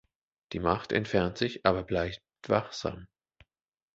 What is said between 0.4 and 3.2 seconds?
Die Macht entfernt sich, aber bleibt wachsam.